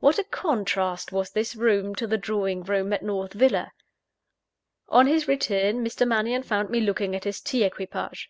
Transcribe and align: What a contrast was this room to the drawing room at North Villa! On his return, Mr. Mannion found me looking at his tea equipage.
What 0.00 0.18
a 0.18 0.24
contrast 0.24 1.12
was 1.12 1.30
this 1.30 1.54
room 1.54 1.94
to 1.94 2.08
the 2.08 2.18
drawing 2.18 2.64
room 2.64 2.92
at 2.92 3.04
North 3.04 3.34
Villa! 3.34 3.70
On 4.88 5.06
his 5.06 5.28
return, 5.28 5.84
Mr. 5.84 6.04
Mannion 6.04 6.42
found 6.42 6.70
me 6.70 6.80
looking 6.80 7.14
at 7.14 7.22
his 7.22 7.40
tea 7.40 7.62
equipage. 7.62 8.28